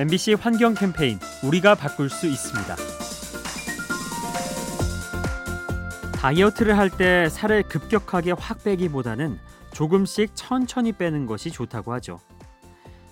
MBC 0.00 0.32
환경 0.32 0.72
캠페인 0.72 1.18
우리가 1.44 1.74
바꿀 1.74 2.08
수 2.08 2.26
있습니다. 2.26 2.74
다이어트를 6.14 6.78
할 6.78 6.88
때 6.88 7.28
살을 7.28 7.64
급격하게 7.64 8.32
확 8.32 8.64
빼기보다는 8.64 9.38
조금씩 9.74 10.30
천천히 10.34 10.92
빼는 10.92 11.26
것이 11.26 11.50
좋다고 11.50 11.92
하죠. 11.92 12.18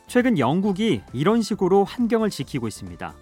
최근 0.06 0.38
영국이 0.38 1.02
이런 1.12 1.42
식으로 1.42 1.84
환경을 1.84 2.30
지키고 2.30 2.66
있습니다. 2.66 3.12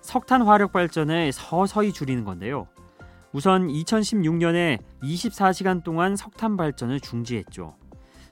석탄 0.00 0.42
화력 0.42 0.72
발전을 0.72 1.30
서서히 1.30 1.92
줄이는 1.92 2.24
건데요. 2.24 2.66
우선 3.32 3.68
2016년에 3.68 4.80
24시간 5.04 5.84
동안 5.84 6.16
석탄 6.16 6.56
발전을 6.56 6.98
중지했죠. 6.98 7.76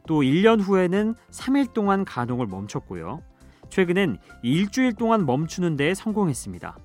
또 0.08 0.22
1년 0.22 0.60
후에는 0.60 1.14
3일 1.30 1.72
동안 1.72 2.04
가동을 2.04 2.48
멈췄고요. 2.48 3.22
최근엔 3.70 4.18
일주일 4.42 4.94
동안 4.94 5.26
멈추는 5.26 5.76
데 5.76 5.94
성공했습니다. 5.94 6.76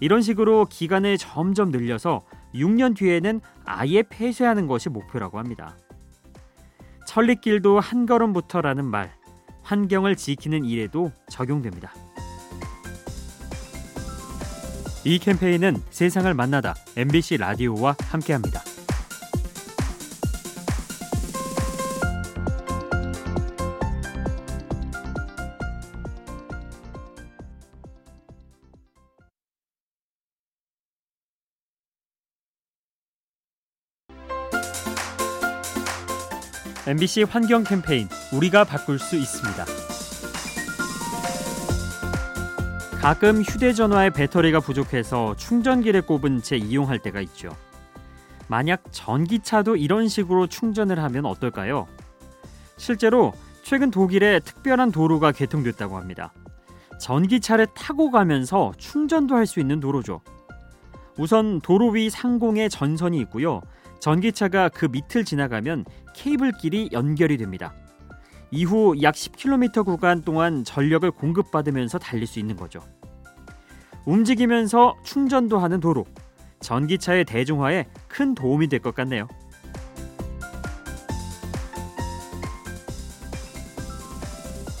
이런 0.00 0.22
식으로 0.22 0.66
기간을 0.66 1.18
점점 1.18 1.70
늘려서 1.70 2.22
6년 2.54 2.96
뒤에는 2.96 3.40
아예 3.64 4.02
폐쇄하는 4.02 4.66
것이 4.66 4.88
목표라고 4.88 5.38
합니다. 5.38 5.76
천리길도 7.06 7.80
한 7.80 8.06
걸음부터라는 8.06 8.84
말, 8.84 9.12
환경을 9.62 10.16
지키는 10.16 10.64
일에도 10.64 11.10
적용됩니다. 11.28 11.92
이 15.04 15.18
캠페인은 15.18 15.76
세상을 15.90 16.32
만나다 16.34 16.74
MBC 16.96 17.38
라디오와 17.38 17.96
함께합니다. 18.10 18.60
MBC 36.88 37.24
환경 37.24 37.64
캠페인 37.64 38.08
우리가 38.32 38.64
바꿀 38.64 38.98
수 38.98 39.14
있습니다. 39.14 39.62
가끔 43.02 43.42
휴대전화의 43.42 44.10
배터리가 44.12 44.60
부족해서 44.60 45.36
충전기를 45.36 46.00
꼽은 46.00 46.40
채 46.40 46.56
이용할 46.56 46.98
때가 46.98 47.20
있죠. 47.20 47.50
만약 48.46 48.84
전기차도 48.90 49.76
이런 49.76 50.08
식으로 50.08 50.46
충전을 50.46 51.02
하면 51.02 51.26
어떨까요? 51.26 51.86
실제로 52.78 53.34
최근 53.62 53.90
독일에 53.90 54.40
특별한 54.40 54.90
도로가 54.90 55.32
개통됐다고 55.32 55.98
합니다. 55.98 56.32
전기차를 56.98 57.66
타고 57.74 58.10
가면서 58.10 58.72
충전도 58.78 59.34
할 59.36 59.44
수 59.44 59.60
있는 59.60 59.78
도로죠. 59.78 60.22
우선 61.18 61.60
도로 61.60 61.90
위 61.90 62.08
상공에 62.08 62.70
전선이 62.70 63.18
있고요. 63.18 63.60
전기차가 64.00 64.68
그 64.68 64.86
밑을 64.86 65.24
지나가면 65.24 65.84
케이블길이 66.14 66.90
연결이 66.92 67.36
됩니다. 67.36 67.74
이후 68.50 68.94
약 69.02 69.14
10km 69.14 69.84
구간 69.84 70.22
동안 70.22 70.64
전력을 70.64 71.10
공급받으면서 71.10 71.98
달릴 71.98 72.26
수 72.26 72.38
있는 72.38 72.56
거죠. 72.56 72.80
움직이면서 74.06 74.96
충전도 75.04 75.58
하는 75.58 75.80
도로. 75.80 76.06
전기차의 76.60 77.24
대중화에 77.24 77.86
큰 78.08 78.34
도움이 78.34 78.68
될 78.68 78.80
것 78.80 78.94
같네요. 78.94 79.28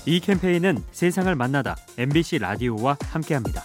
이 0.06 0.20
캠페인은 0.20 0.78
세상을 0.90 1.32
만나다 1.34 1.76
MBC 1.98 2.38
라디오와 2.38 2.96
함께합니다. 3.10 3.62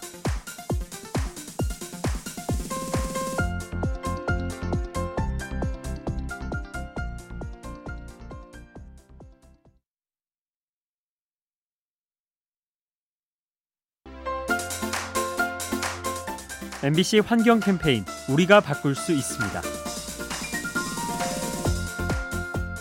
MBC 16.83 17.19
환경 17.19 17.61
캠페인 17.61 18.03
우리가 18.29 18.59
바꿀 18.59 18.93
수 18.93 19.13
있습니다. 19.13 19.61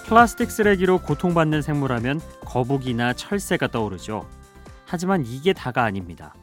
플라스틱 0.09 0.51
쓰레기로 0.51 0.99
고통받는 1.03 1.63
생물하면 1.63 2.21
거북이나 2.45 3.13
철새가 3.13 3.69
떠오르죠. 3.69 4.29
하지만 4.87 5.25
이게 5.25 5.53
다가 5.53 5.85
아닙니다. 5.85 6.35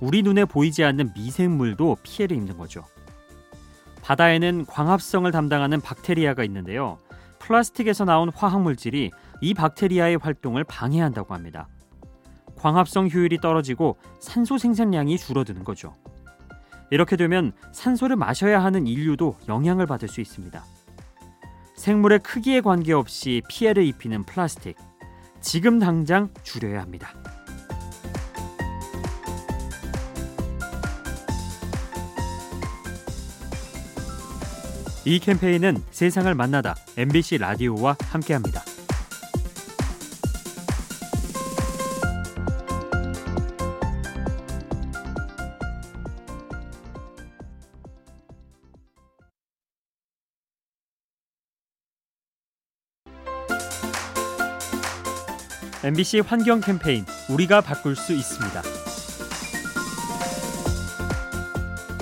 우리 0.00 0.24
눈에 0.24 0.44
보이지 0.44 0.82
않는 0.82 1.12
미생물도 1.14 1.98
피해를 2.02 2.36
입는 2.38 2.58
거죠. 2.58 2.82
바다에는 4.02 4.66
광합성을 4.66 5.30
담당하는 5.30 5.80
박테리아가 5.80 6.42
있는데요. 6.42 6.98
플라스틱에서 7.38 8.04
나온 8.04 8.30
화학 8.34 8.60
물질이 8.62 9.12
이 9.42 9.54
박테리아의 9.54 10.16
활동을 10.16 10.64
방해한다고 10.64 11.34
합니다. 11.34 11.68
광합성 12.56 13.10
효율이 13.10 13.38
떨어지고 13.38 13.96
산소 14.18 14.58
생산량이 14.58 15.18
줄어드는 15.18 15.62
거죠. 15.62 15.94
이렇게 16.90 17.16
되면 17.16 17.52
산소를 17.72 18.16
마셔야 18.16 18.62
하는 18.62 18.86
인류도 18.86 19.36
영향을 19.48 19.86
받을 19.86 20.08
수 20.08 20.20
있습니다. 20.20 20.64
생물의 21.74 22.20
크기에 22.20 22.60
관계없이 22.60 23.42
피해를 23.48 23.84
입히는 23.84 24.24
플라스틱. 24.24 24.76
지금 25.40 25.78
당장 25.78 26.30
줄여야 26.42 26.80
합니다. 26.80 27.10
이 35.04 35.20
캠페인은 35.20 35.76
세상을 35.92 36.34
만나다 36.34 36.74
MBC 36.96 37.38
라디오와 37.38 37.96
함께합니다. 38.10 38.65
MBC 55.84 56.20
환경 56.20 56.60
캠페인 56.60 57.04
우리가 57.30 57.60
바꿀 57.60 57.96
수 57.96 58.12
있습니다. 58.12 58.62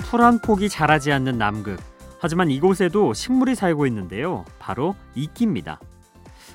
풀 0.09 0.21
한 0.21 0.39
폭이 0.39 0.69
자라지 0.69 1.11
않는 1.11 1.37
남극. 1.37 1.77
하지만 2.19 2.49
이곳에도 2.49 3.13
식물이 3.13 3.53
살고 3.53 3.85
있는데요. 3.87 4.45
바로 4.59 4.95
이끼입니다. 5.13 5.79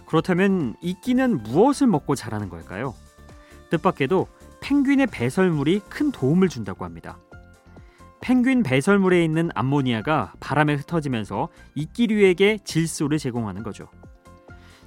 그렇다면 0.07 0.75
이끼는 0.81 1.43
무엇을 1.43 1.87
먹고 1.87 2.15
자라는 2.15 2.49
걸까요? 2.49 2.95
뜻밖에도 3.69 4.27
펭귄의 4.63 5.07
배설물이 5.09 5.83
큰 5.91 6.11
도움을 6.11 6.49
준다고 6.49 6.87
합니다. 6.87 7.19
펭귄 8.23 8.63
배설물에 8.63 9.23
있는 9.23 9.51
암모니아가 9.55 10.35
바람에 10.41 10.75
흩어지면서 10.75 11.49
이끼류에게 11.75 12.59
질소를 12.65 13.19
제공하는 13.19 13.63
거죠. 13.63 13.89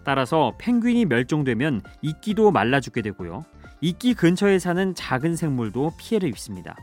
따라서 0.06 0.54
펭귄이 0.58 1.06
멸종되면 1.06 1.82
이끼도 2.02 2.52
말라 2.52 2.80
죽게 2.80 3.02
되고요. 3.02 3.46
이끼 3.82 4.14
근처에 4.14 4.60
사는 4.60 4.96
작은 4.96 5.36
생물도 5.36 5.94
피해를 5.98 6.30
입습니다. 6.30 6.76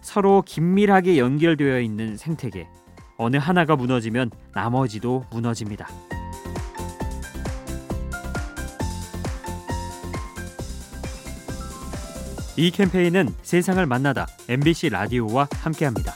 서로 0.00 0.42
긴밀하게 0.42 1.18
연결되어 1.18 1.80
있는 1.80 2.16
생태계. 2.16 2.68
어느 3.18 3.36
하나가 3.36 3.76
무너지면 3.76 4.30
나머지도 4.54 5.24
무너집니다. 5.30 5.88
이 12.56 12.70
캠페인은 12.70 13.28
세상을 13.42 13.84
만나다 13.86 14.26
MBC 14.48 14.90
라디오와 14.90 15.48
함께합니다. 15.62 16.14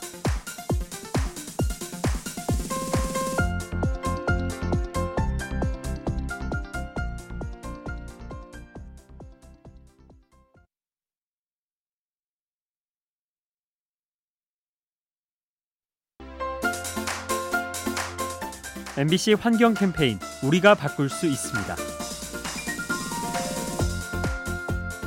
MBC 18.97 19.33
환경 19.33 19.75
캠페인 19.75 20.21
우리가 20.45 20.77
바꿀 20.77 21.09
수 21.09 21.27
있습니다. 21.27 21.75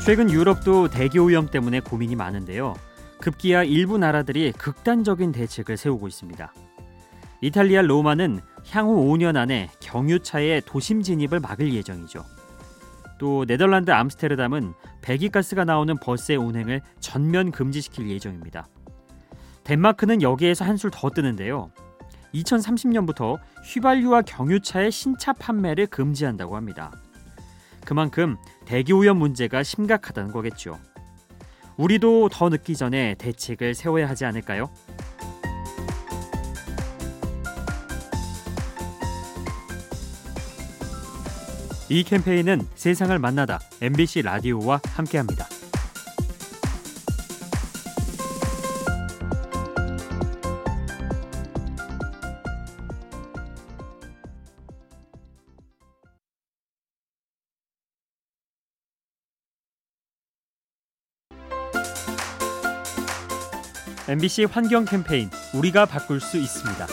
최근 0.03 0.29
유럽도 0.29 0.89
대기 0.89 1.19
오염 1.19 1.47
때문에 1.47 1.79
고민이 1.79 2.17
많은데요. 2.17 2.73
급기야 3.21 3.63
일부 3.63 3.97
나라들이 3.97 4.51
극단적인 4.51 5.31
대책을 5.31 5.77
세우고 5.77 6.09
있습니다. 6.09 6.53
이탈리아 7.39 7.81
로마는 7.81 8.41
향후 8.71 9.05
5년 9.05 9.37
안에 9.37 9.69
경유차의 9.79 10.63
도심 10.65 11.01
진입을 11.01 11.39
막을 11.39 11.73
예정이죠. 11.73 12.25
또 13.19 13.45
네덜란드 13.45 13.91
암스테르담은 13.91 14.73
배기가스가 15.01 15.63
나오는 15.63 15.95
버스의 15.97 16.37
운행을 16.37 16.81
전면 16.99 17.51
금지시킬 17.51 18.09
예정입니다. 18.09 18.67
덴마크는 19.63 20.21
여기에서 20.21 20.65
한술 20.65 20.91
더 20.91 21.09
뜨는데요. 21.09 21.71
2030년부터 22.33 23.39
휘발유와 23.63 24.23
경유차의 24.23 24.91
신차 24.91 25.33
판매를 25.33 25.87
금지한다고 25.87 26.55
합니다. 26.55 26.91
그만큼 27.85 28.35
대기 28.65 28.93
오염 28.93 29.17
문제가 29.17 29.63
심각하다는 29.63 30.31
거겠죠. 30.31 30.77
우리도 31.77 32.29
더 32.29 32.49
늦기 32.49 32.75
전에 32.75 33.15
대책을 33.15 33.75
세워야 33.75 34.09
하지 34.09 34.25
않을까요? 34.25 34.69
이 41.89 42.03
캠페인은 42.03 42.67
세상을 42.75 43.17
만나다 43.17 43.59
MBC 43.81 44.23
라디오와 44.23 44.81
함께합니다. 44.83 45.47
MBC 64.09 64.45
환경 64.45 64.85
캠페인 64.85 65.29
우리가 65.53 65.85
바꿀 65.85 66.21
수 66.21 66.37
있습니다. 66.37 66.87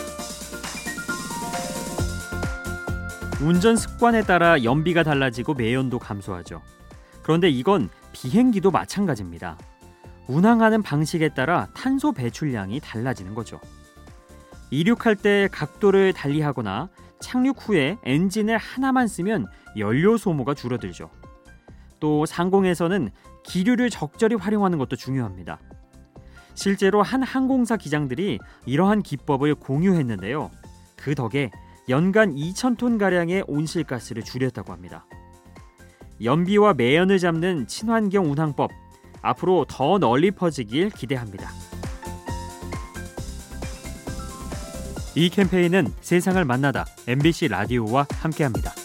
운전 3.41 3.77
습관에 3.77 4.21
따라 4.23 4.61
연비가 4.61 5.03
달라지고 5.03 5.53
매연도 5.53 5.97
감소하죠. 5.97 6.61
그런데 7.23 7.49
이건 7.49 7.87
비행기도 8.11 8.69
마찬가지입니다. 8.69 9.57
운항하는 10.27 10.83
방식에 10.83 11.29
따라 11.29 11.69
탄소 11.73 12.11
배출량이 12.11 12.81
달라지는 12.81 13.33
거죠. 13.33 13.61
이륙할 14.69 15.15
때 15.15 15.47
각도를 15.53 16.11
달리하거나 16.11 16.89
착륙 17.21 17.69
후에 17.69 17.97
엔진을 18.03 18.57
하나만 18.57 19.07
쓰면 19.07 19.47
연료 19.77 20.17
소모가 20.17 20.53
줄어들죠. 20.53 21.09
또 22.01 22.25
상공에서는 22.25 23.09
기류를 23.45 23.89
적절히 23.89 24.35
활용하는 24.35 24.77
것도 24.77 24.97
중요합니다. 24.97 25.59
실제로 26.55 27.03
한 27.03 27.21
항공사 27.21 27.77
기장들이 27.77 28.39
이러한 28.65 29.03
기법을 29.03 29.55
공유했는데요. 29.55 30.49
그 30.95 31.13
덕에 31.13 31.51
연간 31.89 32.33
2,000톤 32.33 32.97
가량의 32.97 33.43
온실가스를 33.47 34.23
줄였다고 34.23 34.73
합니다. 34.73 35.05
연비와 36.23 36.73
매연을 36.73 37.19
잡는 37.19 37.67
친환경 37.67 38.31
운항법 38.31 38.71
앞으로 39.21 39.65
더 39.67 39.99
널리 39.99 40.31
퍼지길 40.31 40.91
기대합니다. 40.91 41.49
이 45.15 45.29
캠페인은 45.29 45.93
세상을 46.01 46.43
만나다 46.43 46.85
MBC 47.07 47.49
라디오와 47.49 48.07
함께합니다. 48.11 48.84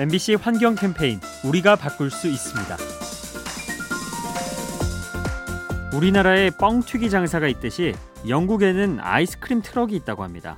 MBC 0.00 0.36
환경 0.36 0.76
캠페인 0.76 1.20
우리가 1.44 1.76
바꿀 1.76 2.10
수 2.10 2.26
있습니다. 2.26 2.74
우리나라에 5.94 6.48
뻥튀기 6.58 7.10
장사가 7.10 7.46
있듯이 7.48 7.94
영국에는 8.26 8.96
아이스크림 8.98 9.60
트럭이 9.60 9.94
있다고 9.96 10.22
합니다. 10.22 10.56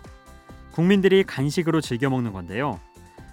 국민들이 0.71 1.25
간식으로 1.25 1.81
즐겨 1.81 2.09
먹는 2.09 2.33
건데요. 2.33 2.79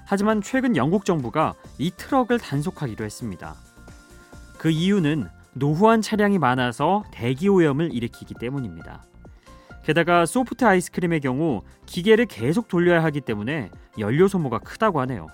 하지만 0.08 0.42
최근 0.42 0.76
영국 0.76 1.06
정부가 1.06 1.54
이 1.78 1.92
트럭을 1.96 2.40
단속하기로 2.40 3.06
했습니다. 3.06 3.54
그 4.58 4.72
이유는 4.72 5.30
노후한 5.54 6.02
차량이 6.02 6.40
많아서 6.40 7.04
대기 7.12 7.50
오염을 7.50 7.94
일으키기 7.94 8.34
때문입니다. 8.34 9.04
게다가 9.84 10.26
소프트 10.26 10.66
아이스크림의 10.66 11.20
경우 11.20 11.62
기계를 11.86 12.26
계속 12.26 12.68
돌려야 12.68 13.04
하기 13.04 13.22
때문에 13.22 13.70
연료 14.00 14.28
소모가 14.28 14.58
크다고 14.58 15.02
하네요. 15.02 15.28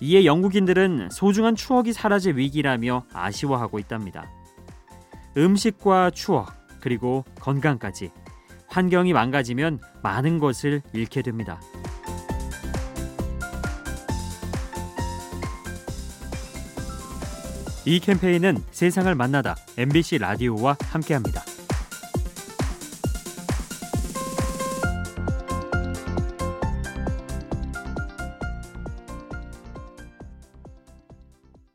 이에 0.00 0.24
영국인들은 0.24 1.08
소중한 1.10 1.56
추억이 1.56 1.92
사라질 1.92 2.36
위기라며 2.36 3.04
아쉬워하고 3.12 3.78
있답니다. 3.78 4.30
음식과 5.36 6.10
추억, 6.10 6.52
그리고 6.80 7.24
건강까지 7.40 8.10
환경이 8.68 9.12
망가지면 9.12 9.80
많은 10.02 10.38
것을 10.38 10.82
잃게 10.92 11.22
됩니다. 11.22 11.60
이 17.84 18.00
캠페인은 18.00 18.58
세상을 18.70 19.12
만나다 19.14 19.56
MBC 19.78 20.18
라디오와 20.18 20.76
함께합니다. 20.90 21.42